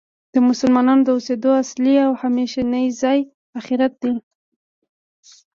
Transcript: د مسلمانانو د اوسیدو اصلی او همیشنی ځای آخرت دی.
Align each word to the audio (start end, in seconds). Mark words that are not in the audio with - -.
د 0.33 0.35
مسلمانانو 0.49 1.05
د 1.05 1.09
اوسیدو 1.17 1.49
اصلی 1.63 1.95
او 2.05 2.11
همیشنی 2.23 2.85
ځای 3.01 3.19
آخرت 3.59 3.93
دی. 4.03 4.13